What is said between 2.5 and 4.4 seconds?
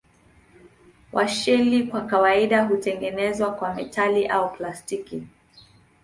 hutengenezwa kwa metali